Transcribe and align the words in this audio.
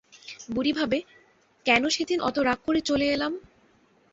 বুড়ি 0.49 0.71
ভাবে, 0.73 0.99
কেন 1.65 1.83
সেদিন 1.89 2.19
অত 2.19 2.37
রাগ 2.39 2.59
করে 2.65 2.79
চলে 2.89 3.05
এলাম? 3.07 3.33